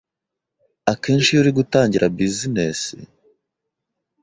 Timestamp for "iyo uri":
1.31-1.51